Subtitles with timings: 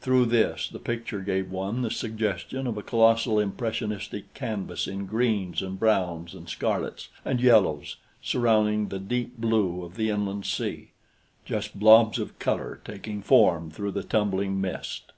[0.00, 5.62] Through this the picture gave one the suggestion of a colossal impressionistic canvas in greens
[5.62, 10.92] and browns and scarlets and yellows surrounding the deep blue of the inland sea
[11.44, 15.10] just blobs of color taking form through the tumbling mist.